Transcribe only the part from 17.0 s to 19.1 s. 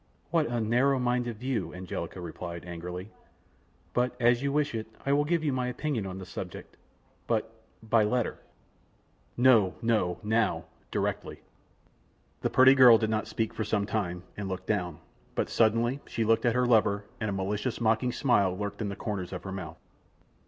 and a malicious, mocking smile lurked in the